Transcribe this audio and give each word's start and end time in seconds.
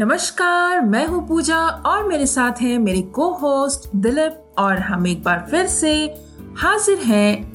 नमस्कार, 0.00 0.80
मैं 0.80 1.06
हूँ 1.06 1.28
पूजा 1.28 1.58
और 1.68 2.08
मेरे 2.08 2.26
साथ 2.26 2.52
हैं 2.60 2.78
मेरे 2.78 3.02
को 3.02 3.32
होस्ट 3.32 3.96
दिलीप 3.96 4.54
और 4.58 4.78
हम 4.78 5.06
एक 5.06 5.22
बार 5.22 5.46
फिर 5.50 5.66
से 5.66 6.14
हाजिर 6.56 6.98
हैं 6.98 7.52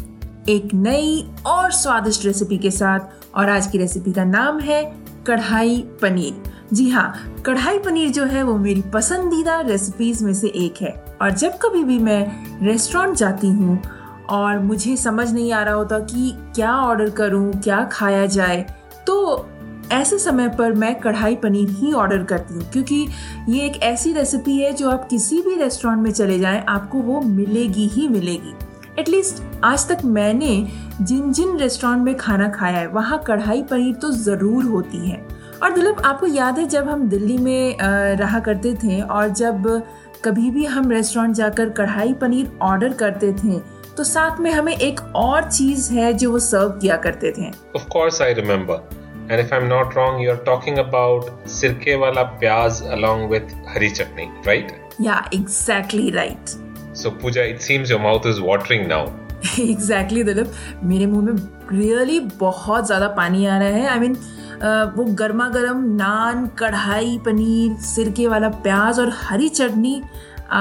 एक 0.49 0.73
नई 0.73 1.31
और 1.45 1.71
स्वादिष्ट 1.71 2.25
रेसिपी 2.25 2.57
के 2.57 2.71
साथ 2.71 2.99
और 3.35 3.49
आज 3.49 3.67
की 3.67 3.77
रेसिपी 3.77 4.11
का 4.11 4.23
नाम 4.23 4.59
है 4.59 4.95
कढ़ाई 5.27 5.87
पनीर। 6.01 6.43
जी 6.73 6.89
हाँ 6.89 7.35
कढ़ाई 7.45 7.79
पनीर 7.79 8.09
जो 8.09 8.23
है 8.23 8.43
वो 8.43 8.57
मेरी 8.57 8.83
पसंदीदा 8.93 9.59
रेसिपीज़ 9.61 10.25
में 10.25 10.33
से 10.33 10.47
एक 10.47 10.81
है 10.81 11.05
और 11.21 11.31
जब 11.31 11.57
कभी 11.57 11.83
भी 11.83 11.99
मैं 11.99 12.23
रेस्टोरेंट 12.65 13.15
जाती 13.15 13.47
हूँ 13.47 13.81
और 14.29 14.59
मुझे 14.59 14.97
समझ 14.97 15.31
नहीं 15.31 15.53
आ 15.53 15.63
रहा 15.63 15.73
होता 15.73 15.99
कि 15.99 16.33
क्या 16.55 16.75
ऑर्डर 16.75 17.09
करूँ, 17.09 17.51
क्या 17.53 17.83
खाया 17.91 18.25
जाए 18.25 18.65
तो 19.07 19.49
ऐसे 19.91 20.17
समय 20.19 20.47
पर 20.49 20.73
मैं 20.73 20.93
कढ़ाई 20.99 21.35
पनीर 21.35 21.69
ही 21.71 21.91
ऑर्डर 21.93 22.23
करती 22.23 22.53
हूँ, 22.53 22.69
क्योंकि 22.71 23.07
ये 23.49 23.65
एक 23.65 23.81
ऐसी 23.83 24.13
रेसिपी 24.13 24.57
है 24.57 24.71
जो 24.73 24.89
आप 24.89 25.07
किसी 25.09 25.41
भी 25.41 25.55
रेस्टोरेंट 25.55 26.01
में 26.03 26.11
चले 26.11 26.39
जाएँ, 26.39 26.63
आपको 26.69 26.97
वो 26.99 27.21
मिलेगी 27.21 27.87
ही 27.87 28.07
मिलेगी। 28.09 28.53
एटलीस्ट 28.99 29.43
आज 29.63 29.87
तक 29.87 30.03
मैंने 30.05 30.55
जिन 31.01 31.31
जिन 31.33 31.57
रेस्टोरेंट 31.57 32.03
में 32.03 32.15
खाना 32.17 32.49
खाया 32.49 32.77
है, 32.77 32.87
वहाँ 32.87 33.23
कढ़ाई 33.27 33.61
पनीर 33.63 33.95
तो 33.95 34.11
ज़रूर 34.13 34.63
होती 34.65 35.09
है। 35.09 35.25
और 35.55 35.73
दिलीप 35.73 36.01
आपको 36.05 36.27
याद 36.27 36.59
है 36.59 36.67
जब 36.67 36.89
हम 36.89 37.07
दिल्ली 37.09 37.37
में 37.37 37.77
रहा 37.79 38.39
करते 38.39 38.73
थे 38.75 39.01
और 39.01 39.29
जब 39.29 39.67
कभी 40.25 40.49
भी 40.51 40.65
हम 40.65 40.91
रेस्टोरेंट 40.91 41.35
जाकर 41.35 41.69
कढ़ाई 41.69 42.13
पनीर 42.13 42.57
ऑर्डर 42.63 42.93
करते 42.93 43.31
थे 43.33 43.59
तो 43.97 44.03
साथ 44.03 44.39
में 44.39 44.51
हमें 44.51 44.75
एक 44.75 44.99
और 45.15 45.49
चीज़ 45.49 45.91
है 45.93 46.13
जो 46.13 46.31
वो 46.31 46.39
सर्व 46.41 46.69
किया 46.71 46.95
करते 46.97 47.31
थे। 47.31 47.51
Of 47.75 47.85
course 47.89 48.21
I 48.21 48.33
remember. 48.39 48.79
And 49.27 49.41
if 49.41 49.51
I'm 49.51 49.67
not 49.67 49.95
wrong, 49.95 50.19
you're 50.21 50.43
talking 50.47 50.79
about 50.79 51.29
sirke 51.47 51.99
wala 51.99 52.25
pyaz 52.41 52.81
along 52.93 53.29
with 53.29 53.53
hari 53.67 53.89
chutney, 53.91 54.29
right? 54.45 54.73
Yeah, 54.99 55.27
exactly 55.31 56.11
right. 56.11 56.55
So 56.93 57.11
Pooja, 57.11 57.45
it 57.53 57.61
seems 57.61 57.89
your 57.89 57.99
mouth 57.99 58.25
is 58.25 58.41
watering 58.49 58.87
now. 58.87 59.05
Exactly 59.59 60.23
Dilip 60.23 60.51
मेरे 60.91 61.05
मुँह 61.05 61.25
में 61.25 61.33
really 61.71 62.19
बहुत 62.39 62.85
ज़्यादा 62.85 63.07
पानी 63.17 63.45
आ 63.45 63.57
रहा 63.57 63.69
है 63.69 63.87
आई 63.87 63.97
I 63.97 64.01
mean 64.01 64.13
mean, 64.13 64.95
वो 64.97 65.03
गर्मा 65.21 65.47
गर्म 65.49 65.83
नान 65.95 66.45
कढ़ाई 66.59 67.17
पनीर 67.25 67.75
सिरके 67.85 68.27
वाला 68.27 68.49
प्याज 68.65 68.99
और 68.99 69.09
हरी 69.21 69.49
चटनी 69.49 70.01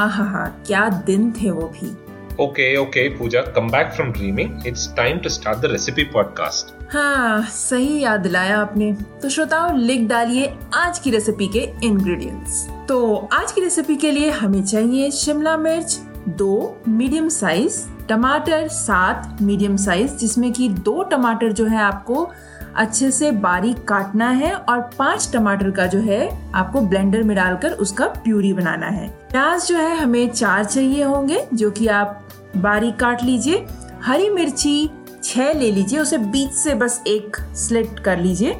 आहा 0.00 0.46
क्या 0.66 0.88
दिन 1.06 1.32
थे 1.40 1.50
वो 1.50 1.68
भी 1.76 1.90
Okay, 2.36 2.76
okay, 2.76 3.10
Pooja, 3.10 3.52
come 3.52 3.68
back 3.68 3.94
from 3.94 4.10
dreaming. 4.10 4.60
It's 4.64 4.88
time 4.88 5.20
to 5.20 5.30
start 5.30 5.60
the 5.62 5.68
recipe 5.68 6.04
podcast. 6.04 6.72
हाँ 6.92 7.42
सही 7.48 8.00
याद 8.00 8.20
दिलाया 8.20 8.58
आपने 8.60 8.90
तो 9.22 9.28
श्रोताओं 9.28 9.78
लिख 9.78 10.06
डालिए 10.08 10.52
आज 10.74 10.98
की 10.98 11.10
रेसिपी 11.10 11.46
के 11.48 11.60
इंग्रेडिएंट्स 11.86 12.66
तो 12.88 13.14
आज 13.32 13.52
की 13.52 13.60
रेसिपी 13.60 13.96
के 13.96 14.10
लिए 14.10 14.30
हमें 14.30 14.62
चाहिए 14.64 15.10
शिमला 15.10 15.56
मिर्च 15.56 15.98
दो 16.38 16.82
मीडियम 16.88 17.28
साइज़ 17.28 17.80
टमाटर 18.08 18.66
सात 18.68 19.38
मीडियम 19.42 19.76
साइज़ 19.76 20.16
जिसमें 20.16 20.52
कि 20.52 20.68
दो 20.84 21.02
टमाटर 21.10 21.52
जो 21.52 21.66
है 21.66 21.80
आपको 21.82 22.30
अच्छे 22.76 23.10
से 23.10 23.30
बारीक 23.40 23.84
काटना 23.88 24.28
है 24.32 24.54
और 24.54 24.80
पाँच 24.98 25.30
टमाटर 25.32 25.70
का 25.70 25.86
जो 25.86 26.00
है 26.00 26.28
आपको 26.54 26.80
ब्लेंडर 26.80 27.22
में 27.22 27.36
डालकर 27.36 27.72
उसका 27.84 28.06
प्यूरी 28.16 28.52
बनाना 28.52 28.86
है 28.86 29.08
प्याज 29.30 29.66
जो 29.68 29.76
है 29.76 29.96
हमें 29.96 30.28
चार 30.30 30.64
चाहिए 30.64 31.02
होंगे 31.02 31.46
जो 31.54 31.70
कि 31.70 31.86
आप 31.88 32.23
बारीक 32.56 32.96
काट 32.96 33.24
लीजिए, 33.24 33.66
हरी 34.02 34.30
मिर्ची 34.30 34.90
छः 35.24 35.52
ले 35.52 35.70
लीजिए, 35.70 35.98
उसे 35.98 36.18
बीच 36.18 36.50
से 36.50 36.74
बस 36.74 37.02
एक 37.06 37.36
स्लिट 37.54 38.00
कर 38.00 38.18
लीजिए। 38.18 38.56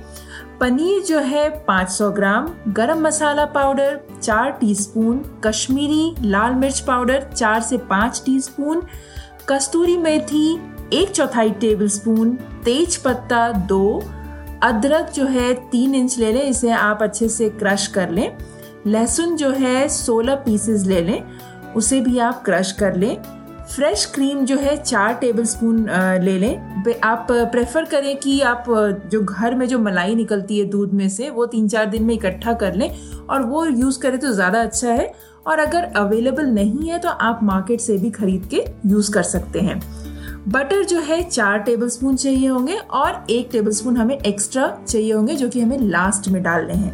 पनीर 0.61 1.03
जो 1.03 1.19
है 1.19 1.49
500 1.67 2.11
ग्राम, 2.11 2.49
गरम 2.69 3.01
मसाला 3.01 3.45
पाउडर 3.45 4.01
चार 4.23 4.51
टीस्पून, 4.51 5.25
कश्मीरी 5.45 6.15
लाल 6.21 6.55
मिर्च 6.55 6.81
पाउडर 6.81 7.31
चार 7.37 7.61
से 7.61 7.77
पाँच 7.77 8.23
टीस्पून, 8.27 8.83
कस्तूरी 9.49 9.97
मेथी 9.97 10.61
एक 10.93 11.11
चौथाई 11.11 11.51
टेबल 11.51 11.89
स्पून 11.89 12.35
तेज 12.65 12.97
पत्ता 12.97 13.53
दो, 13.53 14.03
अदरक 14.63 15.11
जो 15.11 15.25
है 15.25 15.55
तीन 15.55 15.95
इंच 15.95 16.19
ले 16.19 16.33
लें, 16.33 16.43
इसे 16.43 16.71
आप 16.71 17.03
अच्छे 17.03 17.29
से 17.29 17.49
क्रश 17.49 17.87
कर 17.87 18.11
लें। 18.11 18.39
लहसुन 18.87 19.37
जो 19.37 19.51
है 19.51 19.89
16 19.89 20.35
पीसेस 20.35 20.85
ले 20.87 21.01
लें, 21.01 21.23
उसे 21.77 22.01
भी 22.01 22.19
आप 22.19 22.43
क्रश 22.45 22.73
कर 22.73 22.97
लें। 22.97 23.23
फ्रेश 23.67 24.05
क्रीम 24.05 24.45
जो 24.45 24.57
है 24.57 24.77
चार 24.77 25.13
टेबल 25.15 25.45
स्पून 25.45 25.79
ले 26.23 26.39
लें। 26.39 26.99
आप 27.05 27.27
प्रेफर 27.31 27.85
करें 27.85 28.17
कि 28.17 28.41
आप 28.43 28.65
जो 29.13 29.23
घर 29.23 29.55
में 29.55 29.67
जो 29.69 29.79
मलाई 29.79 30.15
निकलती 30.15 30.59
है 30.59 30.65
दूध 30.71 30.93
में 30.93 31.09
से, 31.09 31.31
वो 31.31 31.47
तीन 31.47 31.69
चार 31.69 31.87
दिन 31.87 32.03
में 32.05 32.15
इकट्ठा 32.15 32.53
कर 32.53 32.75
लें 32.75 32.91
और 33.21 33.43
वो 33.43 33.65
यूज़ 33.67 34.01
करें 34.01 34.19
तो 34.21 34.33
ज़्यादा 34.33 34.61
अच्छा 34.63 34.91
है। 34.91 35.13
और 35.47 35.59
अगर 35.59 35.85
अवेलेबल 35.97 36.47
नहीं 36.47 36.91
है 36.91 36.99
तो 36.99 37.09
आप 37.09 37.41
मार्केट 37.43 37.81
से 37.81 37.99
भी 37.99 38.11
खरीद 38.11 38.47
के 38.51 38.65
यूज़ 38.87 39.13
कर 39.13 39.23
सकते 39.23 39.61
हैं। 39.61 39.81
बटर 40.49 40.85
जो 40.85 41.01
है 41.01 41.23
चार 41.23 41.59
टेबल 41.61 41.89
स्पून 41.89 42.17
चाहिए 42.17 42.49
होंगे 42.49 42.77
और 42.77 43.25
एक 43.31 43.49
टेबल 43.53 43.71
स्पून 43.73 43.97
हमें 43.97 44.19
एक्स्ट्रा 44.19 44.69
चाहिए 44.89 45.13
होंगे 45.13 45.35
जो 45.35 45.49
कि 45.49 45.61
हमें 45.61 45.79
लास्ट 45.81 46.29
में 46.29 46.43
डालने 46.43 46.75
हैं। 46.75 46.93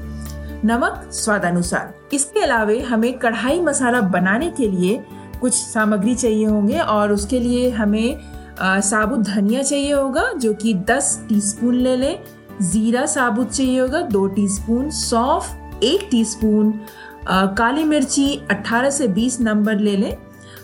नमक 0.65 1.09
स्वादानुसार। 1.15 1.95
इसके 2.15 2.41
अलावे 2.41 2.81
हमें 2.81 3.13
कढ़ाई 3.19 3.61
मसाला 3.61 4.01
बनाने 4.01 4.51
के 4.51 4.69
लिए 4.69 5.03
कुछ 5.41 5.55
सामग्री 5.55 6.15
चाहिए 6.15 6.45
होंगे 6.47 6.79
और 6.79 7.13
उसके 7.13 7.41
लिए 7.41 7.71
हमें 7.71 8.19
साबुत 8.61 9.21
धनिया 9.21 9.63
चाहिए 9.63 9.93
होगा, 9.93 10.31
जो 10.33 10.53
कि 10.55 10.75
10 10.87 11.19
टीस्पून 11.29 11.75
ले 11.77 11.97
लें। 11.97 12.23
ज़ीरा 12.63 13.05
साबुत 13.09 13.51
चाहिए 13.51 13.79
होगा, 13.81 14.01
दो 14.03 14.27
टीस्पून। 14.29 14.91
सौंफ, 14.93 15.55
एक 15.83 16.09
टीस्पून। 16.11 16.73
काली 17.29 17.85
मिर्ची 17.85 18.35
18 18.51 18.91
से 18.91 19.09
20 19.11 19.41
नंबर 19.41 19.79
ले 19.79 19.97
लें। 19.97 20.17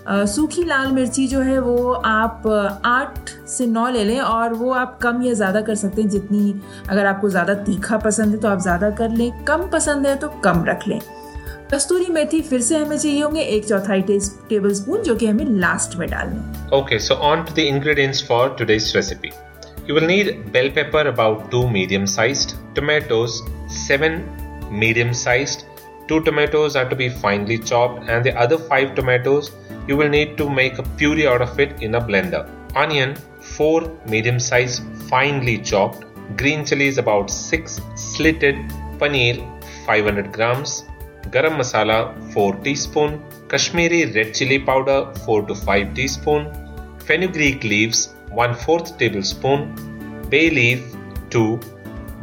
सूखी 0.09 0.64
लाल 0.64 0.91
मिर्ची 0.93 1.26
जो 1.28 1.41
है 1.41 1.58
वो 1.60 1.93
आप 1.93 2.47
आठ 2.87 3.31
से 3.48 3.66
नौ 3.66 3.88
ले 3.88 4.04
लें 4.04 4.20
और 4.20 4.54
वो 4.54 4.70
आप 4.72 4.98
कम 5.03 5.22
या 5.22 5.32
ज़्यादा 5.34 5.60
कर 5.60 5.75
सकते 5.75 6.03
हैं। 6.03 6.08
जितनी 6.08 6.54
अगर 6.91 7.06
आपको 7.06 7.28
ज़्यादा 7.28 7.54
तीखा 7.64 7.97
पसंद 7.98 8.34
है 8.34 8.41
तो 8.41 8.48
आप 8.48 8.60
ज़्यादा 8.60 8.91
कर 8.93 9.10
लें, 9.10 9.44
कम 9.44 9.69
पसंद 9.69 10.06
है 10.06 10.16
तो 10.16 10.28
कम 10.44 10.64
रख 10.64 10.87
लें। 10.88 11.00
कस्तूरी 11.72 12.06
मेथी 12.12 12.41
फिर 12.49 12.60
से 12.62 12.77
हमें 12.78 12.97
चाहिए 12.99 13.22
होंगे 13.22 13.41
एक 13.41 13.65
चौथाई 13.69 14.03
टेबल 14.49 14.72
स्पून 14.75 15.03
जो 15.03 15.15
कि 15.16 15.27
हमें 15.27 15.44
लास्ट 15.60 15.97
में 15.99 16.09
डालने 16.10 16.77
okay 16.77 16.99
so 16.99 17.15
on 17.31 17.43
to 17.44 17.54
the 17.54 17.59
ingredients 17.59 18.27
for 18.28 18.54
today's 18.59 18.93
recipe 18.97 19.31
You 19.88 19.94
will 19.94 20.06
need 20.10 20.28
bell 20.55 20.69
pepper 20.76 21.00
about 21.09 21.43
2 21.50 21.59
medium 21.75 22.06
sized, 22.12 22.55
tomatoes 22.78 23.34
7 23.82 24.16
medium 24.81 25.12
sized, 25.19 25.62
2 26.09 26.19
tomatoes 26.28 26.78
are 26.81 26.88
to 26.93 26.97
be 27.03 27.06
finely 27.21 27.59
chopped 27.71 28.09
and 28.15 28.26
the 28.28 28.32
other 28.44 28.59
5 28.72 28.88
tomatoes 28.97 29.50
you 29.91 29.99
will 30.00 30.10
need 30.16 30.32
to 30.41 30.49
make 30.56 30.81
a 30.81 30.87
puree 31.03 31.28
out 31.34 31.44
of 31.47 31.62
it 31.66 31.84
in 31.88 31.94
a 32.00 32.03
blender. 32.09 32.43
Onion 32.84 33.15
4 33.53 33.84
medium 34.16 34.41
sized 34.49 34.82
finely 35.12 35.56
chopped, 35.71 36.05
green 36.43 36.65
chilies 36.65 36.99
about 37.05 37.31
6 37.31 37.81
slitted, 38.09 38.56
paneer 39.05 39.38
500 39.87 40.32
grams, 40.32 40.76
garam 41.34 41.56
masala 41.60 41.98
4 42.32 42.62
teaspoon, 42.64 43.11
Kashmiri 43.49 44.00
red 44.17 44.34
chili 44.34 44.58
powder 44.58 44.99
4 45.25 45.46
to 45.49 45.55
5 45.55 45.94
teaspoon, 45.94 46.43
fenugreek 47.08 47.64
leaves 47.64 48.00
1 48.31 48.55
4th 48.64 48.99
tablespoon, 48.99 49.61
bay 50.31 50.50
leaf 50.50 50.81
2, 51.31 51.61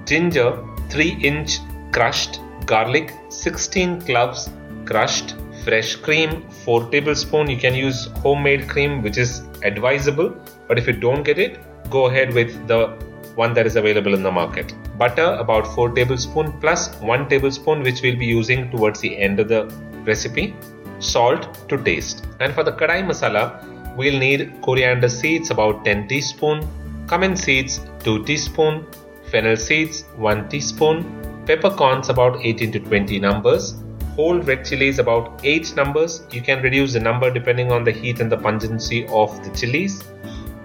ginger 0.05 0.49
3 0.89 1.17
inch 1.29 1.59
crushed, 1.91 2.39
garlic 2.65 3.11
16 3.29 4.01
cloves 4.01 4.49
crushed, 4.85 5.35
fresh 5.63 5.95
cream 5.95 6.31
4 6.65 6.89
tablespoon. 6.91 7.49
You 7.49 7.57
can 7.57 7.75
use 7.75 8.07
homemade 8.23 8.67
cream 8.67 9.01
which 9.01 9.17
is 9.17 9.43
advisable, 9.63 10.29
but 10.67 10.77
if 10.77 10.87
you 10.87 10.93
don't 10.93 11.23
get 11.23 11.39
it, 11.39 11.59
go 11.89 12.07
ahead 12.07 12.33
with 12.33 12.51
the 12.67 12.79
one 13.35 13.53
that 13.53 13.65
is 13.65 13.75
available 13.75 14.13
in 14.13 14.23
the 14.23 14.31
market. 14.31 14.73
Butter 14.97 15.37
about 15.39 15.67
4 15.75 15.91
tablespoon 15.91 16.51
plus 16.59 16.95
1 17.01 17.29
tablespoon 17.29 17.81
which 17.81 18.01
we'll 18.01 18.17
be 18.17 18.25
using 18.25 18.69
towards 18.71 18.99
the 18.99 19.17
end 19.17 19.39
of 19.39 19.47
the 19.47 19.65
recipe. 20.05 20.55
Salt 20.99 21.67
to 21.69 21.77
taste. 21.83 22.25
And 22.39 22.53
for 22.53 22.63
the 22.63 22.71
kadai 22.71 23.03
masala, 23.03 23.43
we'll 23.97 24.19
need 24.19 24.61
coriander 24.61 25.09
seeds 25.09 25.51
about 25.51 25.83
10 25.85 26.07
teaspoon, 26.07 26.67
cumin 27.07 27.35
seeds 27.35 27.81
2 28.03 28.23
teaspoon, 28.25 28.85
fennel 29.31 29.57
seeds 29.57 30.03
1 30.15 30.49
teaspoon, 30.49 31.03
peppercorns 31.45 32.09
about 32.09 32.39
18 32.45 32.71
to 32.71 32.79
20 32.79 33.19
numbers, 33.19 33.75
whole 34.15 34.39
red 34.39 34.63
chilies 34.63 34.99
about 34.99 35.41
8 35.43 35.75
numbers. 35.75 36.23
You 36.31 36.41
can 36.41 36.61
reduce 36.61 36.93
the 36.93 36.99
number 36.99 37.31
depending 37.31 37.71
on 37.71 37.83
the 37.83 37.91
heat 37.91 38.19
and 38.19 38.31
the 38.31 38.37
pungency 38.37 39.05
of 39.07 39.43
the 39.43 39.49
chilies. 39.57 40.03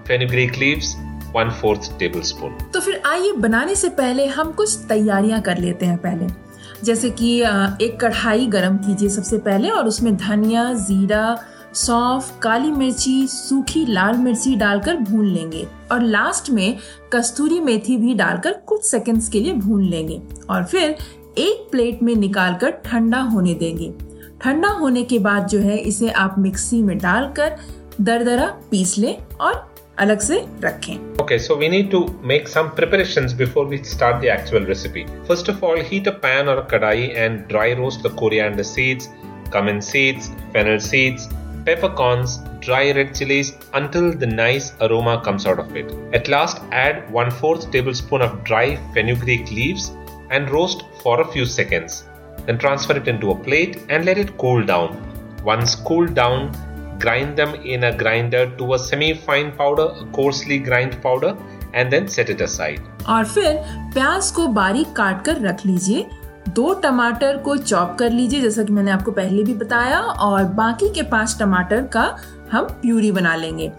Fenugreek 0.05 0.57
leaves, 0.57 0.95
one 1.35 1.49
fourth 1.51 1.91
tablespoon 2.21 2.57
तो 2.73 2.79
फिर 2.79 3.01
आइए, 3.05 3.31
बनाने 3.31 3.75
से 3.75 3.89
पहले 3.89 4.25
हम 4.27 4.51
कुछ 4.51 4.77
तैयारियाँ 4.89 5.41
कर 5.41 5.57
लेते 5.57 5.85
हैं 5.85 5.97
पहले। 5.97 6.27
जैसे 6.83 7.09
कि 7.11 7.39
एक 7.81 7.97
कढ़ाई 8.01 8.45
गरम 8.47 8.77
कीजिए 8.77 9.09
सबसे 9.09 9.37
पहले 9.37 9.69
और 9.69 9.87
उसमें 9.87 10.15
धनिया, 10.17 10.73
जीरा, 10.73 11.37
सौंफ, 11.73 12.31
काली 12.41 12.71
मिर्ची, 12.71 13.27
सूखी 13.27 13.85
लाल 13.85 14.17
मिर्ची 14.17 14.55
डालकर 14.55 14.97
भून 14.97 15.25
लेंगे। 15.25 15.65
और 15.91 16.01
लास्ट 16.01 16.49
में 16.49 16.77
कस्तूरी 17.13 17.59
मेथी 17.59 17.97
भी 17.97 18.13
डालकर 18.13 18.53
कुछ 18.65 18.85
सेकंड्स 18.85 19.29
के 19.29 19.39
लिए 19.39 19.53
भून 19.53 19.83
लेंगे। 19.83 20.21
और 20.49 20.63
फिर 20.63 20.95
एक 21.37 21.67
प्लेट 21.71 22.03
में 22.03 22.15
निकालकर 22.15 22.71
ठंडा 22.85 23.19
होने 23.21 23.53
देंगे। 23.53 23.93
ठंडा 24.41 24.67
होने 24.69 25.03
के 25.03 25.19
बाद 25.19 25.47
जो 25.47 25.59
है, 25.59 25.77
इसे 25.77 26.09
आप 26.09 26.35
मिक्सी 26.39 26.81
में 26.83 26.97
डालकर 26.97 27.57
दरदरा 28.01 28.45
पीस 28.71 28.97
लें 28.97 29.17
और 29.41 29.68
अलग 29.98 30.20
से 30.20 30.38
रखें 30.64 30.96
Okay, 31.24 31.38
so 31.38 31.56
we 31.56 31.68
need 31.68 31.90
to 31.90 32.00
make 32.30 32.48
some 32.48 32.70
preparations 32.78 33.32
before 33.32 33.64
we 33.66 33.82
start 33.82 34.20
the 34.20 34.30
actual 34.30 34.66
recipe. 34.70 35.06
First 35.26 35.48
of 35.48 35.62
all, 35.62 35.78
heat 35.90 36.06
a 36.06 36.12
pan 36.24 36.48
or 36.48 36.58
a 36.58 36.64
kadai 36.72 37.16
and 37.16 37.46
dry 37.48 37.72
roast 37.74 38.02
the 38.02 38.10
coriander 38.10 38.64
seeds, 38.64 39.08
cumin 39.52 39.80
seeds, 39.80 40.30
fennel 40.52 40.80
seeds, 40.80 41.28
peppercorns, 41.64 42.38
dry 42.60 42.92
red 42.92 43.14
chilies 43.14 43.52
until 43.74 44.12
the 44.12 44.26
nice 44.26 44.72
aroma 44.80 45.20
comes 45.24 45.46
out 45.46 45.58
of 45.58 45.74
it. 45.76 45.94
At 46.12 46.28
last, 46.28 46.60
add 46.72 47.10
1 47.12 47.30
4th 47.30 47.70
tablespoon 47.72 48.22
of 48.22 48.42
dry 48.44 48.76
fenugreek 48.92 49.50
leaves 49.50 49.92
and 50.30 50.50
roast 50.50 50.84
for 51.02 51.20
a 51.20 51.30
few 51.32 51.46
seconds. 51.46 52.04
Then 52.46 52.58
transfer 52.58 52.96
it 52.96 53.08
into 53.08 53.30
a 53.30 53.38
plate 53.48 53.82
and 53.88 54.04
let 54.04 54.18
it 54.18 54.36
cool 54.36 54.64
down. 54.64 55.00
Once 55.44 55.74
cooled 55.74 56.14
down, 56.14 56.52
grind 57.03 57.41
them 57.41 57.55
in 57.65 57.83
a 57.83 57.91
grinder 57.97 58.45
to 58.59 58.73
a 58.73 58.79
semi 58.79 59.11
fine 59.27 59.51
powder, 59.59 59.87
a 60.03 60.05
coarsely 60.17 60.59
grind 60.69 60.97
powder, 61.03 61.33
and 61.73 61.95
then 61.95 62.07
set 62.15 62.31
it 62.35 62.47
aside. 62.47 62.79
और 63.09 63.25
फिर 63.25 63.53
प्याज 63.93 64.31
को 64.31 64.47
बारीक 64.55 64.93
काट 64.95 65.23
कर 65.25 65.41
रख 65.41 65.65
लीजिए। 65.65 66.05
दो 66.49 66.73
टमाटर 66.83 67.37
को 67.37 67.55
चॉप 67.57 67.95
कर 67.99 68.09
लीजिए 68.11 68.41
जैसा 68.41 68.63
कि 68.63 68.73
मैंने 68.73 68.91
आपको 68.91 69.11
पहले 69.11 69.43
भी 69.43 69.53
बताया 69.53 69.99
और 69.99 70.43
बाकी 70.55 70.89
के 70.93 71.01
पाँच 71.11 71.35
टमाटर 71.39 71.81
का 71.95 72.03
हम 72.51 72.65
प्यूरी 72.81 73.11
बना 73.11 73.35
लेंगे। 73.35 73.71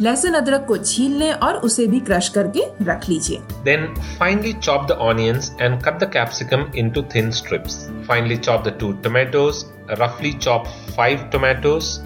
लहसुन 0.00 0.34
अदरक 0.34 0.64
को 0.68 0.76
छील 0.76 1.16
लें 1.18 1.32
और 1.32 1.56
उसे 1.66 1.86
भी 1.86 1.98
क्रश 2.00 2.28
करके 2.36 2.62
रख 2.84 3.08
लीजिए। 3.08 3.38
Then 3.64 3.86
finally 4.18 4.52
chop 4.52 4.86
the 4.88 4.92
onions 5.00 5.50
and 5.60 5.82
cut 5.82 5.98
the 5.98 6.10
capsicum 6.12 6.64
into 6.90 7.02
thin 7.14 7.30
strips 7.30 7.76
finally 8.08 8.36
chop 8.36 8.64
the 8.68 8.76
two 8.80 8.92
tomatoes 9.04 9.64
रफली 10.00 10.32
chop 10.32 10.66
five 10.96 11.28
tomatoes 11.32 11.98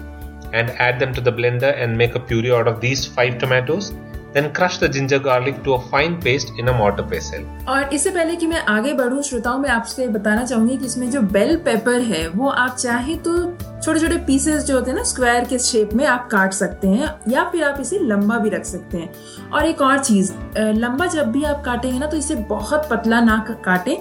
and 0.53 0.69
add 0.79 0.99
them 0.99 1.13
to 1.13 1.21
the 1.21 1.31
blender 1.31 1.71
and 1.77 1.97
make 1.97 2.15
a 2.15 2.19
puree 2.19 2.51
out 2.51 2.67
of 2.67 2.81
these 2.81 3.05
five 3.05 3.37
tomatoes. 3.37 3.93
Then 4.33 4.53
crush 4.53 4.77
the 4.77 4.89
ginger 4.89 5.19
garlic 5.19 5.63
to 5.63 5.73
a 5.73 5.81
fine 5.89 6.19
paste 6.21 6.51
in 6.59 6.67
a 6.67 6.73
mortar 6.73 7.05
pestle. 7.11 7.45
और 7.67 7.93
इससे 7.93 8.11
पहले 8.11 8.35
कि 8.35 8.47
मैं 8.47 8.61
आगे 8.75 8.93
बढ़ूं 8.93 9.21
श्रोताओं 9.29 9.59
मैं 9.59 9.69
आपसे 9.69 10.07
बताना 10.07 10.45
चाहूँगी 10.45 10.77
कि 10.77 10.85
इसमें 10.85 11.09
जो 11.11 11.21
बेल 11.37 11.55
पेपर 11.65 12.01
है 12.11 12.27
वो 12.29 12.49
आप 12.49 12.75
चाहे 12.75 13.15
तो 13.27 13.37
छोटे 13.77 13.99
छोटे 13.99 14.17
पीसेस 14.17 14.63
जो 14.65 14.75
होते 14.75 14.91
हैं 14.91 14.97
ना 14.97 15.03
स्क्वायर 15.03 15.45
के 15.45 15.57
शेप 15.59 15.93
में 15.93 16.05
आप 16.05 16.27
काट 16.31 16.53
सकते 16.53 16.87
हैं, 16.87 17.09
या 17.29 17.43
फिर 17.49 17.63
आप 17.63 17.77
इसे 17.81 17.99
लंबा 17.99 18.37
भी 18.37 18.49
रख 18.49 18.65
सकते 18.65 18.97
हैं। 18.97 19.49
और 19.49 19.65
एक 19.65 19.81
और 19.81 19.99
चीज़ 19.99 20.31
लंबा 20.57 21.05
जब 21.07 21.31
भी 21.31 21.43
आप 21.43 21.63
काटेंगे 21.65 21.99
ना 21.99 22.05
तो 22.05 22.17
इसे 22.17 22.35
बहुत 22.49 22.87
पतला 22.91 23.19
ना 23.21 23.37
काटे, 23.65 23.97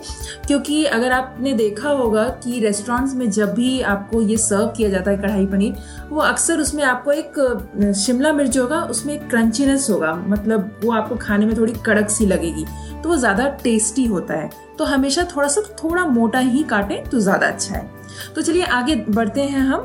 क्योंकि 0.46 0.84
अगर 0.86 1.12
आपने 1.12 1.52
देखा 1.54 1.90
होगा 1.90 2.24
कि 2.44 2.60
रेस्टोरेंट्स 2.60 3.14
में 3.14 3.30
जब 3.30 3.54
भी 3.54 3.80
आपको 3.82 4.22
ये 4.22 4.36
सर्व 4.38 4.66
किया 4.76 4.88
जाता 4.90 5.10
है 5.10 5.16
कढ़ाई 5.18 5.46
पनीर, 5.46 5.74
वो 6.10 6.20
अक्सर 6.22 6.60
उसमें 6.60 6.82
आपको 6.84 7.12
एक 7.12 7.92
शिमला 7.96 8.32
मिर्च 8.32 8.58
होगा, 8.58 8.80
उसमें 8.80 9.14
एक 9.14 9.28
क्रंचीनेस 9.30 9.88
होगा 9.90 10.14
मतलब 10.26 10.80
वो 10.84 10.92
आपको 10.92 11.16
खाने 11.16 11.46
में 11.46 11.56
थोड़ी 11.56 11.72
कड़क 11.86 12.10
सी 12.10 12.26
लगेगी 12.26 12.64
तो 12.96 13.08
वो 13.08 13.16
ज़्यादा 13.16 13.48
टेस्टी 13.62 14.04
होता 14.06 14.34
है। 14.34 14.50
तो 14.78 14.84
हमेशा 14.84 15.22
थोड़ा 15.26 15.48
सा 15.48 15.60
थोड़ा 15.74 16.04
मोटा 16.06 16.38
ही 16.38 16.62
काटें 16.64 17.02
तो 17.04 17.20
ज़्यादा 17.20 17.46
अच्छा 17.46 17.74
है। 17.74 17.90
तो 18.34 18.42
चलिए 18.42 18.64
आगे 18.64 18.96
बढ़ते 19.10 19.42
हैं 19.42 19.60
हम 19.60 19.80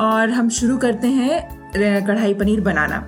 और 0.00 0.30
हम 0.30 0.48
शुरू 0.50 0.76
करते 0.78 1.08
हैं 1.08 2.04
कढ़ाई 2.06 2.34
पनीर 2.34 2.60
बनाना। 2.60 2.98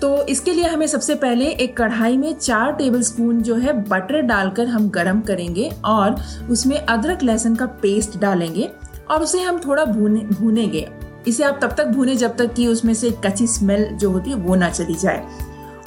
तो 0.00 0.26
इसके 0.26 0.52
लिए 0.52 0.64
हमें 0.64 0.86
सबसे 0.86 1.14
पहले 1.14 1.46
एक 1.46 1.76
कढ़ाई 1.76 2.16
में 2.16 2.32
चार 2.34 2.72
टेबलस्पून 2.72 3.40
जो 3.42 3.54
है 3.56 3.72
बटर 3.82 4.20
डालकर 4.22 4.66
हम 4.66 4.88
गरम 4.90 5.20
करेंगे 5.20 5.70
और 5.84 6.16
उसमें 6.50 6.78
अदरक, 6.78 7.22
लहसुन 7.22 7.54
का 7.56 7.66
पेस्ट 7.82 8.18
डालेंगे 8.18 8.68
और 9.10 9.22
उसे 9.22 9.40
हम 9.40 9.60
थोड़ा 9.60 9.84
भूने, 9.84 10.20
भूनेंगे। 10.32 10.86
इसे 11.26 11.44
आप 11.44 11.58
तब 11.62 11.74
तक 11.76 11.86
भूने 11.86 12.16
जब 12.16 12.36
तक 12.36 12.52
कि 12.54 12.66
उसमें 12.66 12.92
से 12.94 13.10
कच्ची 13.24 13.46
स्मेल 13.46 13.84
जो 13.92 14.10
होती 14.10 14.30
है 14.30 14.36
वो 14.36 14.54
ना 14.54 14.70
चली 14.70 14.94
जाए। 14.94 15.22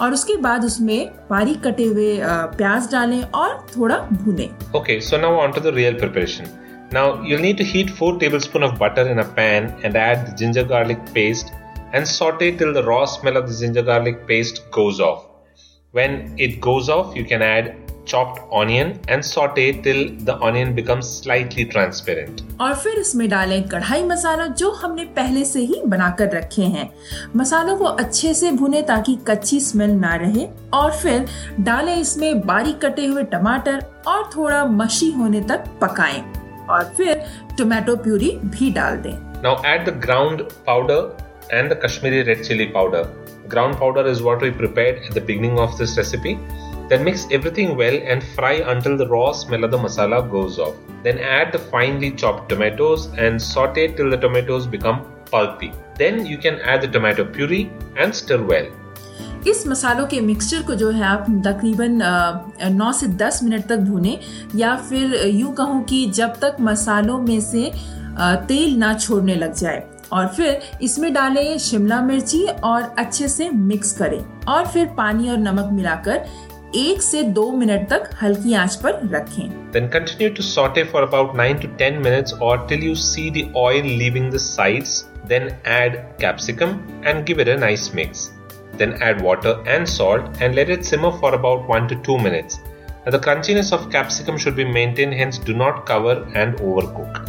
और 0.02 0.14
उसके 0.14 0.36
बाद 0.38 0.66
उसमें 0.66 1.12
बारीक 1.30 1.64
कटे 1.64 1.86
हुए 1.86 2.18
प्याज 2.24 2.92
डालें 2.92 3.22
और 3.22 3.68
थोड़ा 3.78 3.98
भूने। 4.14 4.50
Okay 4.76 5.00
so 5.02 5.18
now 5.18 5.38
on 5.38 5.52
to 5.52 5.62
the 5.62 5.74
real 5.76 5.94
preparation 5.94 6.46
Now 6.92 7.22
you'll 7.22 7.42
need 7.42 7.58
to 7.58 7.64
heat 7.64 7.90
4 7.92 8.18
tablespoons 8.18 8.66
of 8.66 8.80
butter 8.80 9.08
in 9.08 9.20
a 9.20 9.26
pan 9.26 9.76
and 9.84 9.96
add 9.96 10.26
the 10.26 10.36
ginger 10.36 10.64
garlic 10.64 11.14
paste 11.14 11.52
and 11.94 12.08
saute 12.08 12.58
till 12.58 12.74
the 12.74 12.84
raw 12.84 13.06
smell 13.06 13.38
of 13.38 13.48
the 13.48 13.56
ginger 13.60 13.84
garlic 13.84 14.26
paste 14.26 14.64
goes 14.72 15.00
off. 15.00 15.26
When 15.94 16.34
it 16.40 16.60
goes 16.60 16.90
off, 16.90 17.16
you 17.16 17.26
can 17.26 17.44
add 17.44 17.76
chopped 18.06 18.40
onion 18.52 19.00
and 19.08 19.24
saute 19.24 19.72
till 19.84 20.10
the 20.30 20.36
onion 20.42 20.74
becomes 20.74 21.08
slightly 21.08 21.66
transparent. 21.66 22.42
और 22.62 22.74
फिर 22.76 23.00
इसमें 23.00 23.28
डालें 23.30 23.68
कढ़ाई 23.70 24.04
मसाला 24.04 24.48
जो 24.62 24.72
हमने 24.82 25.06
पहले 25.18 25.46
से 25.46 25.60
ही 25.66 25.82
बनाकर 25.86 26.32
रखे 26.38 26.64
हैं 26.78 26.90
मसालों 27.36 27.78
को 27.78 27.86
अच्छे 28.06 28.34
से 28.34 28.52
भुने 28.52 28.82
ताकि 28.90 29.18
कच्ची 29.28 29.60
स्मेल 29.60 29.92
ना 30.00 30.16
रहे 30.24 30.48
और 30.74 30.92
फिर 30.98 31.26
डालें 31.70 31.96
इसमें 31.96 32.46
बारीक 32.48 32.82
कटे 32.86 33.06
हुए 33.06 33.24
टमाटर 33.38 33.86
और 34.08 34.30
थोड़ा 34.36 34.66
मशी 34.66 35.12
होने 35.12 35.42
तक 35.50 35.72
पकाएँ 35.82 36.39
और 36.71 36.85
फिर 36.97 37.25
टोमेटो 37.59 37.97
प्यूरी 38.07 38.31
भी 38.57 38.71
डाल 38.81 38.97
दें 39.07 39.15
Now 39.45 39.57
add 39.71 39.83
the 39.87 39.93
ground 40.05 40.43
powder 40.67 41.01
and 41.53 41.71
the 41.71 41.77
Kashmiri 41.77 42.23
red 42.29 42.45
chili 42.45 42.67
powder. 42.77 43.03
Ground 43.55 43.77
powder 43.77 44.05
is 44.13 44.23
what 44.27 44.45
we 44.45 44.51
prepared 44.61 45.03
at 45.09 45.13
the 45.17 45.21
beginning 45.31 45.59
of 45.65 45.77
this 45.81 45.97
recipe. 45.99 46.39
Then 46.89 47.05
mix 47.05 47.27
everything 47.31 47.77
well 47.77 47.99
and 48.13 48.25
fry 48.37 48.53
until 48.75 48.97
the 48.97 49.09
raw 49.09 49.33
smell 49.33 49.65
of 49.65 49.71
the 49.71 49.79
masala 49.79 50.23
goes 50.31 50.59
off. 50.59 50.75
Then 51.03 51.19
add 51.19 51.53
the 51.53 51.59
finely 51.75 52.11
chopped 52.23 52.49
tomatoes 52.49 53.07
and 53.19 53.41
saute 53.41 53.89
till 53.99 54.11
the 54.11 54.17
tomatoes 54.17 54.67
become 54.67 55.05
pulpy. 55.31 55.73
Then 55.99 56.25
you 56.25 56.39
can 56.39 56.59
add 56.61 56.81
the 56.83 56.89
tomato 56.89 57.25
puree 57.25 57.71
and 57.97 58.15
stir 58.15 58.43
well. 58.43 58.67
इस 59.50 59.66
मसालों 59.68 60.06
के 60.08 60.20
mixture 60.22 60.62
को 60.64 60.76
जो 60.76 60.90
है 60.92 61.04
आप 61.04 61.26
तकरीबन 61.46 62.00
9 62.80 62.92
से 62.94 63.08
10 63.18 63.42
minute 63.44 63.68
तक 63.68 63.80
भूनें 63.90 64.18
या 64.56 64.76
फिर 64.90 65.16
यूँ 65.28 65.54
कहूँ 65.56 65.84
कि 65.84 66.06
जब 66.16 66.40
तक 66.42 66.58
मसालों 66.62 67.18
में 67.22 67.40
से 67.42 67.72
तेल 68.48 68.76
ना 68.78 68.94
छोड़ने 68.94 69.36
लग 69.36 69.54
जाए 69.54 69.84
और 70.14 70.28
फिर 70.28 70.62
इसमें 70.84 71.12
डालें 71.14 71.58
शिमला 71.60 72.02
मिर्ची 72.02 72.46
और 72.64 72.94
अच्छे 73.00 73.28
से 73.28 73.50
मिक्स 73.50 73.98
करें 73.98 74.20
और 74.48 74.68
फिर 74.68 74.86
पानी 74.98 75.30
और 75.30 75.38
नमक 75.38 75.70
मिलाकर 75.74 76.26
एक 76.76 77.02
से 77.02 77.22
दो 77.38 77.52
मिनट 77.52 77.88
तक 77.90 78.10
हल्की 78.22 78.54
आँच 78.54 78.76
पर 78.84 79.00
रखें 79.14 79.72
Then 79.74 79.90
continue 79.94 80.34
to 80.36 80.44
saute 80.44 80.84
for 80.92 81.04
about 81.04 81.36
9 81.36 81.62
to 81.62 81.70
10 81.80 82.02
minutes 82.02 82.36
or 82.48 82.58
till 82.72 82.84
you 82.90 82.96
see 83.04 83.30
the 83.30 83.46
oil 83.62 83.94
leaving 84.02 84.30
the 84.36 84.44
sides. 84.48 84.98
Then 85.32 85.56
add 85.78 85.98
capsicum 86.20 86.76
and 87.06 87.26
give 87.26 87.42
it 87.46 87.56
a 87.56 87.58
nice 87.64 87.88
mix. 87.94 88.30
Then 88.80 88.94
add 89.06 89.22
water 89.22 89.52
and 89.68 89.90
salt 89.94 90.42
and 90.42 90.56
let 90.56 90.70
it 90.74 90.86
simmer 90.90 91.12
for 91.22 91.34
about 91.36 91.72
1 91.78 91.88
to 91.88 91.96
2 92.04 92.18
minutes. 92.26 92.60
Now 93.06 93.12
the 93.12 93.20
crunchiness 93.26 93.72
of 93.78 93.90
capsicum 93.96 94.38
should 94.44 94.56
be 94.60 94.66
maintained 94.78 95.14
hence 95.14 95.40
do 95.50 95.56
not 95.62 95.86
cover 95.90 96.16
and 96.44 96.62
overcook. 96.70 97.20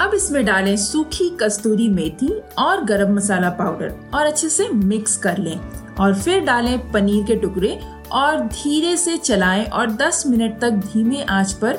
अब 0.00 0.14
इसमें 0.14 0.44
डालें 0.44 0.76
सूखी 0.76 1.28
कस्तूरी 1.40 1.88
मेथी 1.88 2.28
और 2.58 2.84
गरम 2.84 3.14
masala 3.14 3.48
powder 3.58 3.92
और 4.14 4.26
अच्छे 4.26 4.48
से 4.48 4.68
mix 4.68 5.16
कर 5.24 5.38
लें 5.38 5.58
और 6.00 6.14
फिर 6.20 6.40
डालें 6.44 6.90
पनीर 6.92 7.24
के 7.26 7.36
टुकड़े 7.40 7.78
और 8.20 8.40
धीरे 8.46 8.96
से 8.96 9.16
चलाएँ 9.16 9.64
और 9.64 9.90
10 9.96 10.26
मिनट 10.26 10.58
तक 10.60 10.80
धीमे 10.86 11.22
आँच 11.22 11.52
पर 11.62 11.76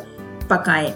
पकाएँ। 0.50 0.92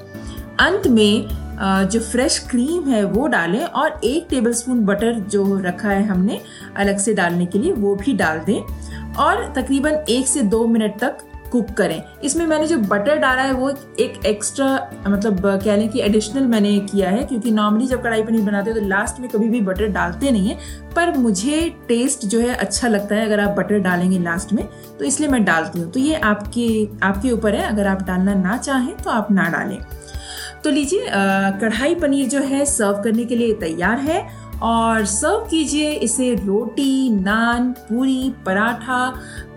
अंत 0.60 0.88
में 0.88 1.28
जो 1.60 2.00
फ्रेश 2.02 2.38
क्रीम 2.50 2.90
है, 2.90 3.04
वो 3.06 3.28
डालें 3.28 3.64
और 3.64 4.00
एक 4.04 4.28
टेबलस्पून 4.30 4.84
बटर 4.86 5.20
जो 5.30 5.60
रखा 5.60 5.90
है 5.90 6.04
हमने 6.08 6.40
अलग 6.78 6.98
से 7.00 7.14
डालने 7.14 7.46
के 7.46 7.60
लिए, 7.60 7.72
वो 7.74 7.96
भी 7.96 8.14
डाल 8.16 8.40
दें 8.40 8.60
और 9.16 9.54
तकरीबन 9.56 10.04
एक 10.10 10.28
से 10.28 10.42
दो 10.44 10.68
मिनट 10.68 11.00
तक 11.00 11.18
कुक 11.52 11.70
करें। 11.70 12.02
इसमें 12.24 12.46
मैंने 12.48 12.68
जो 12.68 12.78
बटर 12.80 13.18
डाला 13.18 13.42
है, 13.42 13.52
वो 13.54 13.70
एक 14.00 14.26
एक्स्ट्रा 14.26 14.68
मतलब 15.08 15.40
कह 15.64 15.76
लें 15.76 15.88
कि 15.90 16.00
एडिशनल 16.02 16.46
मैंने 16.46 16.78
किया 16.82 17.10
है, 17.10 17.24
क्योंकि 17.24 17.52
नॉर्मली 17.52 17.88
जब 17.88 18.02
कढ़ाई 18.04 18.24
पनीर 18.24 18.42
बनाते 18.42 18.72
हैं 18.72 18.80
तो 18.80 18.88
लास्ट 18.88 19.20
में 19.20 19.30
कभी 19.30 19.50
भी 19.50 19.62
बटर 19.62 19.88
डालते 19.90 20.32
नहीं 20.32 20.50
है, 20.50 20.58
पर 20.96 21.18
मुझे 21.18 21.62
टेस्ट 21.88 22.26
जो 22.26 22.40
है 22.40 22.56
अच्छा 22.56 22.88
लगता 22.88 23.16
है 23.16 23.26
अगर 23.26 23.40
आप 23.40 23.56
बटर 23.58 23.80
डालेंगे 23.82 24.20
लास्ट 24.20 24.54
में 24.54 24.68
तो 25.00 25.06
इसलिए 25.06 25.30
मैं 25.30 25.44
डालती 25.46 25.80
हूँ। 25.80 25.92
तो 25.92 26.00
ये 26.00 26.16
आपके 26.16 26.68
आपके 27.04 27.32
ऊपर 27.32 27.56
है, 27.56 27.64
अगर 27.64 27.88
आप 27.88 28.04
डालना 28.04 28.34
ना 28.34 28.58
चाहें 28.58 28.96
तो 28.98 29.10
आप 29.10 29.32
ना 29.32 29.50
डालें। 29.50 29.80
तो 30.66 30.72
लीजिए 30.72 31.06
कढ़ाई 31.62 31.96
पनीर 31.96 32.28
जो 32.30 32.40
है 32.44 32.66
सर्व 32.66 33.02
करने 33.04 33.26
के 33.26 33.36
लिए 33.36 33.54
तैयार 33.56 34.00
है 34.02 34.20
और 34.64 35.06
सर्व 35.06 35.48
कीजिए 35.50 35.92
इसे 36.06 36.34
रोटी, 36.36 37.10
नान, 37.10 37.72
पूरी, 37.90 38.30
पराठा, 38.46 39.08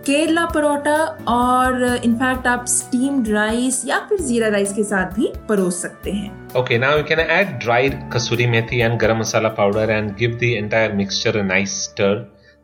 केरला 0.06 0.44
परोठा 0.46 0.96
और 1.28 1.84
इनफैक्ट 2.04 2.46
आप 2.46 2.64
स्टीम्ड 2.68 3.28
राइस 3.28 3.82
या 3.86 3.98
फिर 4.08 4.20
जीरा 4.20 4.48
राइस 4.48 4.72
के 4.72 4.84
साथ 4.84 5.14
भी 5.14 5.32
परोस 5.48 5.80
सकते 5.82 6.10
हैं। 6.10 6.30
Okay 6.56 6.78
now 6.78 6.98
you 6.98 7.04
can 7.04 7.20
add 7.20 7.58
dried 7.60 7.98
kasuri 8.12 8.46
methi 8.46 8.80
and 8.80 8.98
garam 9.00 9.18
masala 9.18 9.48
powder 9.58 9.90
and 9.90 10.10
give 10.18 10.38
the 10.40 10.52
entire 10.58 10.92
mixture 10.92 11.38
a 11.38 11.42
nice 11.44 11.82
stir 11.84 12.14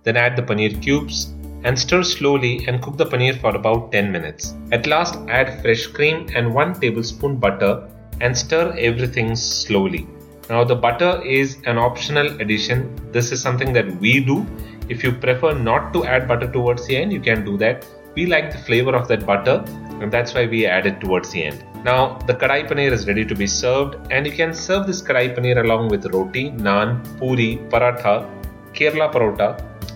then 0.07 0.17
add 0.17 0.39
the 0.41 0.47
paneer 0.49 0.79
cubes 0.85 1.27
and 1.67 1.77
stir 1.79 2.03
slowly 2.05 2.55
and 2.69 2.81
cook 2.81 2.97
the 2.97 3.09
paneer 3.13 3.39
for 3.43 3.57
about 3.57 3.91
10 3.97 4.13
minutes 4.13 4.55
at 4.75 4.89
last 4.89 5.31
add 5.33 5.51
fresh 5.63 5.87
cream 5.97 6.25
and 6.37 6.55
1 6.55 6.81
tablespoon 6.81 7.37
butter 7.41 7.94
and 8.21 8.37
stir 8.37 8.75
everything 8.79 9.35
slowly. 9.37 10.07
Now, 10.51 10.63
the 10.63 10.75
butter 10.75 11.23
is 11.25 11.57
an 11.65 11.79
optional 11.79 12.41
addition. 12.41 12.95
This 13.13 13.33
is 13.33 13.41
something 13.41 13.73
that 13.73 13.97
we 13.97 14.21
do 14.21 14.47
if 14.89 15.03
you 15.03 15.13
prefer 15.13 15.55
not 15.55 15.93
to 15.95 16.05
add 16.05 16.29
butter 16.29 16.51
towards 16.51 16.87
the 16.87 16.97
end, 16.97 17.11
you 17.13 17.21
can 17.21 17.43
do 17.45 17.57
that. 17.57 17.87
We 18.15 18.27
like 18.27 18.53
the 18.53 18.59
flavor 18.59 18.95
of 18.95 19.09
that 19.09 19.25
butter 19.25 19.65
and 20.01 20.13
that's 20.13 20.35
why 20.35 20.47
we 20.47 20.67
add 20.67 20.87
it 20.87 21.01
towards 21.01 21.31
the 21.31 21.43
end. 21.43 21.65
Now 21.85 22.19
the 22.27 22.35
kadai 22.35 22.69
paneer 22.69 22.93
is 22.93 23.07
ready 23.07 23.25
to 23.25 23.35
be 23.35 23.47
served 23.47 23.97
and 24.11 24.27
you 24.27 24.33
can 24.33 24.53
serve 24.53 24.87
this 24.87 25.01
kadai 25.03 25.35
paneer 25.35 25.65
along 25.65 25.89
with 25.89 26.05
roti, 26.07 26.51
naan, 26.51 27.03
puri, 27.19 27.59
paratha, 27.71 28.31
Kerala 28.75 29.11
parota, 29.13 29.49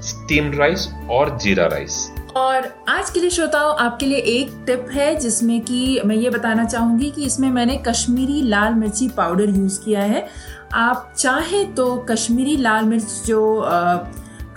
steamed 0.03 0.57
rice 0.57 0.89
or 1.09 1.27
jeera 1.27 1.69
rice. 1.71 2.11
और 2.39 2.67
आज 2.89 3.11
के 3.11 3.21
लिए 3.21 3.31
श्रोताओं 3.31 3.75
आपके 3.77 4.07
लिए 4.07 4.19
एक 4.33 4.51
tip 4.67 4.87
है 4.93 5.15
जिसमें 5.15 5.61
कि 5.61 6.01
मैं 6.07 6.17
ये 6.17 6.31
बताना 6.31 6.65
चाहूँगी 6.65 7.11
कि 7.11 7.25
इसमें 7.25 7.49
मैंने 7.51 7.77
कश्मीरी 7.87 8.43
लाल 8.43 8.75
मिर्ची 8.75 9.09
पाउडर 9.09 9.49
यूज़ 9.51 9.81
किया 9.85 10.03
है। 10.03 10.27
आप 10.75 11.13
चाहे 11.19 11.65
तो 11.77 11.97
कश्मीरी 12.11 12.57
लाल 12.57 12.85
मिर्च 12.85 13.23
जो 13.27 13.41
आ, 13.59 13.97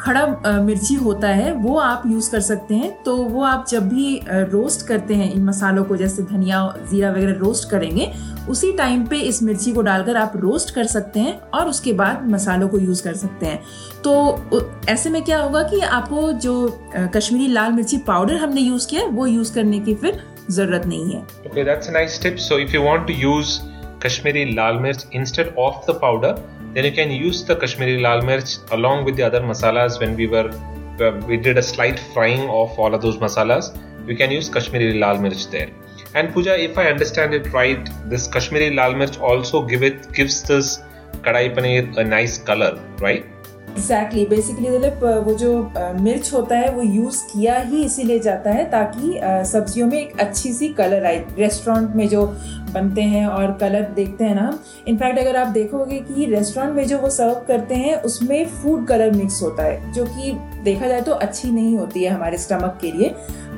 खड़ा 0.01 0.61
मिर्ची 0.61 0.95
होता 0.95 1.27
है 1.27 1.51
वो 1.53 1.77
आप 1.79 2.03
यूज़ 2.07 2.29
कर 2.31 2.39
सकते 2.41 2.75
हैं। 2.75 2.91
तो 3.03 3.15
वो 3.15 3.43
आप 3.43 3.65
जब 3.69 3.87
भी 3.89 4.19
रोस्ट 4.27 4.85
करते 4.87 5.13
हैं 5.15 5.31
इन 5.33 5.43
मसालों 5.45 5.83
को 5.85 5.95
जैसे 5.97 6.23
धनिया 6.23 6.61
ज़ीरा 6.89 7.11
वगैरह 7.11 7.39
रोस्ट 7.39 7.69
करेंगे 7.69 8.11
उसी 8.49 8.71
टाइम 8.77 9.05
पे 9.07 9.19
इस 9.21 9.41
मिर्ची 9.43 9.71
को 9.71 9.81
डालकर 9.81 10.17
आप 10.17 10.33
रोस्ट 10.35 10.73
कर 10.75 10.83
सकते 10.87 11.19
हैं 11.19 11.39
और 11.53 11.67
उसके 11.69 11.93
बाद 11.93 12.27
मसालों 12.29 12.67
को 12.69 12.79
यूज़ 12.79 13.03
कर 13.03 13.13
सकते 13.15 13.45
हैं। 13.45 13.59
तो 14.03 14.69
ऐसे 14.89 15.09
में 15.09 15.21
क्या 15.23 15.39
होगा 15.39 15.63
कि 15.63 15.79
आपको 15.79 16.31
जो 16.45 16.53
कश्मीरी 17.15 17.47
लाल 17.47 17.71
मिर्ची 17.71 17.97
पाउडर 18.07 18.35
हमने 18.35 18.61
यूज़ 18.61 18.87
किया 18.87 19.05
वो 19.11 19.25
यूज़ 19.27 19.53
करने 19.55 19.79
की 19.79 19.95
फिर 19.95 20.21
ज़रूरत 20.51 20.85
नहीं 20.85 21.13
है। 21.13 21.21
Okay, 21.49 21.63
that's 21.67 21.89
a 21.89 21.93
nice 21.97 22.17
tip. 22.23 22.39
So 22.39 22.57
if 22.63 22.73
you 22.75 22.81
want 22.87 23.07
to 23.07 23.19
use 23.19 23.59
Kashmiri 24.03 24.43
lal 24.55 24.79
mirch 24.83 25.05
instead 25.11 25.53
of 25.63 25.85
the 25.87 25.93
powder, 26.03 26.33
then 26.73 26.85
you 26.85 26.91
can 26.91 27.11
use 27.11 27.43
the 27.43 27.55
Kashmiri 27.55 28.01
lal 28.01 28.21
mirch 28.21 28.57
along 28.71 29.05
with 29.05 29.15
the 29.15 29.23
other 29.23 29.41
masalas 29.41 29.99
when 29.99 30.15
we 30.15 30.27
were 30.27 30.49
we 31.27 31.37
did 31.37 31.57
a 31.57 31.63
slight 31.63 31.99
frying 32.13 32.47
of 32.49 32.77
all 32.77 32.93
of 32.93 33.01
those 33.01 33.17
masalas. 33.17 33.75
We 34.05 34.15
can 34.15 34.31
use 34.31 34.49
Kashmiri 34.49 34.99
lal 34.99 35.17
mirch 35.17 35.47
there. 35.49 35.69
And 36.13 36.33
Pooja, 36.33 36.57
if 36.59 36.77
I 36.77 36.87
understand 36.87 37.33
it 37.33 37.51
right, 37.53 37.89
this 38.09 38.27
Kashmiri 38.27 38.75
lal 38.75 38.93
mirch 38.93 39.17
also 39.19 39.63
give 39.63 39.83
it 39.83 40.11
gives 40.13 40.43
this 40.43 40.79
kadai 41.21 41.55
paneer 41.55 41.97
a 41.97 42.03
nice 42.03 42.37
color, 42.37 42.73
right? 42.99 43.25
Exactly 43.71 44.25
basically 44.25 44.69
Dilip 44.69 45.03
वो 45.25 45.33
जो 45.39 45.51
मिर्च 45.99 46.31
होता 46.33 46.55
है 46.59 46.71
वो 46.75 46.81
use 46.83 47.21
किया 47.33 47.57
ही 47.59 47.83
इसीलिए 47.83 48.19
जाता 48.19 48.51
है 48.53 48.63
ताकि 48.71 49.19
सब्जियों 49.51 49.87
में 49.87 49.97
एक 49.99 50.19
अच्छी 50.19 50.51
सी 50.53 50.67
कलर 50.79 51.05
आए 51.05 51.23
रेस्टोरेंट 51.37 51.95
में 51.95 52.07
जो 52.09 52.25
बनते 52.73 53.01
हैं 53.03 53.25
और 53.27 53.51
कलर 53.61 53.81
देखते 53.95 54.23
हैं 54.23 54.35
ना। 54.35 54.59
इनफैक्ट 54.87 55.19
अगर 55.19 55.35
आप 55.37 55.47
देखोगे 55.53 55.99
कि 56.01 56.25
रेस्टोरेंट 56.25 56.75
में 56.75 56.85
जो 56.87 56.97
वो 56.97 57.09
सर्व 57.09 57.41
करते 57.47 57.75
हैं, 57.75 57.95
उसमें 58.01 58.45
फ़ूड 58.47 58.85
कलर 58.87 59.11
मिक्स 59.11 59.41
होता 59.41 59.63
है, 59.63 59.91
जो 59.93 60.05
कि 60.05 60.31
देखा 60.63 60.87
जाए 60.87 61.01
तो 61.01 61.11
अच्छी 61.13 61.51
नहीं 61.51 61.77
होती 61.77 62.03
है 62.03 62.11
हमारे 62.11 62.37
स्टमक 62.37 62.77
के 62.81 62.91
लिए। 62.91 63.09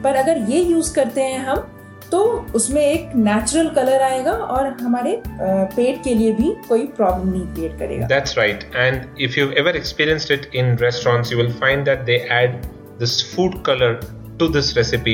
पर 0.03 0.15
अगर 0.15 0.37
ये 0.51 0.61
यूज़ 0.61 0.93
करते 0.95 1.21
हैं 1.21 1.39
हम 1.45 1.69
तो 2.11 2.23
उसमें 2.55 2.81
एक 2.81 3.15
नेचुरल 3.15 3.69
कलर 3.75 4.01
आएगा 4.01 4.31
और 4.31 4.65
हमारे 4.81 5.21
पेट 5.29 6.03
के 6.03 6.13
लिए 6.13 6.31
भी 6.31 6.53
कोई 6.67 6.85
प्रॉब्लम 6.97 7.31
नहीं 7.31 7.45
क्रिएट 7.53 7.77
करेगा। 7.79 8.07
That's 8.07 8.37
right 8.37 8.63
and 8.75 9.21
if 9.21 9.39
you 9.39 9.49
ever 9.59 9.75
experienced 9.75 10.31
it 10.31 10.49
in 10.55 10.75
restaurants 10.81 11.31
you 11.31 11.37
will 11.37 11.51
find 11.61 11.85
that 11.85 12.01
they 12.05 12.17
add 12.31 12.61
this 12.99 13.23
food 13.35 13.63
colour 13.65 13.99
to 14.41 14.45
this 14.53 14.69
recipe, 14.75 15.13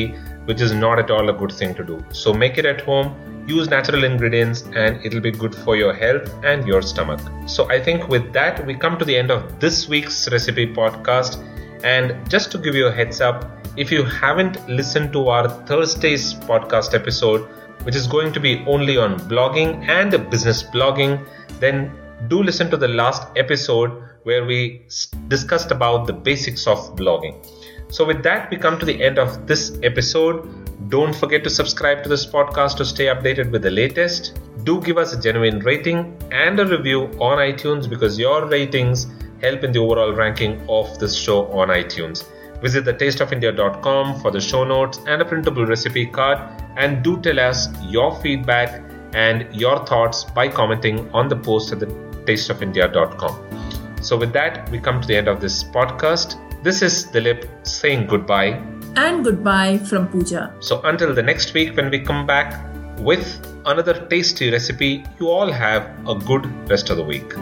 which 0.50 0.62
is 0.66 0.74
not 0.74 1.00
at 1.00 1.10
all 1.14 1.30
a 1.32 1.34
good 1.40 1.54
thing 1.56 1.72
to 1.80 1.86
do. 1.88 1.96
So 2.20 2.34
make 2.44 2.60
it 2.62 2.68
at 2.70 2.84
home. 2.86 3.10
Use 3.56 3.70
natural 3.70 4.04
ingredients 4.04 4.64
and 4.76 5.06
it'll 5.06 5.26
be 5.30 5.32
good 5.32 5.56
for 5.56 5.76
your 5.76 5.94
health 5.94 6.34
and 6.44 6.68
your 6.68 6.82
stomach 6.82 7.22
so 7.46 7.70
i 7.70 7.80
think 7.88 8.08
with 8.08 8.32
that 8.34 8.66
we 8.66 8.76
come 8.76 8.98
to 8.98 9.06
the 9.06 9.16
end 9.16 9.32
of 9.32 9.60
this 9.60 9.88
week's 9.90 10.30
recipe 10.32 10.68
podcast 10.82 11.40
and 11.84 12.30
just 12.30 12.52
to 12.52 12.58
give 12.58 12.76
you 12.76 12.88
a 12.88 12.92
heads 12.92 13.22
up 13.22 13.60
if 13.78 13.92
you 13.92 14.04
haven't 14.04 14.58
listened 14.68 15.14
to 15.14 15.30
our 15.30 15.48
Thursday's 15.66 16.34
podcast 16.34 16.94
episode, 16.94 17.48
which 17.84 17.96
is 17.96 18.08
going 18.08 18.34
to 18.34 18.40
be 18.40 18.64
only 18.68 18.98
on 18.98 19.18
blogging 19.32 19.88
and 19.88 20.12
business 20.30 20.64
blogging, 20.64 21.26
then 21.60 21.92
do 22.28 22.44
listen 22.44 22.70
to 22.72 22.78
the 22.78 22.90
last 22.90 23.24
episode 23.38 24.04
where 24.24 24.44
we 24.44 24.86
discussed 25.30 25.72
about 25.72 26.08
the 26.08 26.14
basics 26.14 26.68
of 26.68 26.78
blogging. 26.98 27.46
So, 27.90 28.06
with 28.06 28.22
that, 28.24 28.52
we 28.52 28.58
come 28.58 28.78
to 28.80 28.86
the 28.86 29.02
end 29.02 29.18
of 29.18 29.48
this 29.48 29.80
episode. 29.82 30.69
Don't 30.88 31.14
forget 31.14 31.44
to 31.44 31.50
subscribe 31.50 32.04
to 32.04 32.10
this 32.10 32.26
podcast 32.26 32.78
to 32.78 32.86
stay 32.86 33.08
updated 33.08 33.52
with 33.52 33.64
the 33.64 33.70
latest. 33.70 34.40
Do 34.64 34.82
give 34.82 34.98
us 34.98 35.14
a 35.14 35.22
genuine 35.22 35.60
rating 35.60 36.18
and 36.32 36.60
a 36.60 36.66
review 36.66 37.04
on 37.20 37.38
iTunes 37.38 37.90
because 37.90 38.18
your 38.18 38.46
ratings 38.48 39.08
help 39.42 39.64
in 39.64 39.74
the 39.74 39.80
overall 39.80 40.14
ranking 40.14 40.62
of 40.70 40.98
this 41.00 41.16
show 41.16 41.48
on 41.48 41.68
iTunes. 41.68 42.24
Visit 42.62 42.86
thetasteofindia.com 42.86 44.22
for 44.22 44.32
the 44.32 44.40
show 44.40 44.64
notes 44.64 45.00
and 45.06 45.22
a 45.22 45.26
printable 45.26 45.66
recipe 45.66 46.06
card 46.06 46.40
and 46.78 47.04
do 47.04 47.20
tell 47.22 47.40
us 47.40 47.68
your 47.84 48.16
feedback 48.22 48.82
and 49.14 49.54
your 49.54 49.86
thoughts 49.86 50.24
by 50.24 50.48
commenting 50.48 51.10
on 51.12 51.28
the 51.28 51.36
post 51.36 51.74
at 51.74 51.80
thetasteofindia.com. 51.80 53.60
So 54.02 54.18
with 54.18 54.32
that, 54.34 54.70
we 54.72 54.80
come 54.80 55.02
to 55.02 55.08
the 55.08 55.18
end 55.18 55.28
of 55.28 55.42
this 55.42 55.64
podcast. 55.64 56.38
This 56.64 56.82
is 56.82 57.06
Dilip 57.08 57.48
saying 57.68 58.08
goodbye. 58.08 58.79
And 58.96 59.24
goodbye 59.24 59.78
from 59.78 60.08
Pooja. 60.08 60.54
So 60.60 60.82
until 60.84 61.14
the 61.14 61.24
next 61.24 61.54
week 61.54 61.76
when 61.76 61.90
we 61.90 62.00
come 62.00 62.26
back 62.26 62.66
with 62.98 63.46
another 63.66 64.06
tasty 64.08 64.52
recipe, 64.52 65.06
you 65.20 65.30
all 65.30 65.52
have 65.52 65.84
a 66.08 66.16
good 66.16 66.46
rest 66.70 66.90
of 66.90 66.98
the 66.98 67.04
week. 67.04 67.34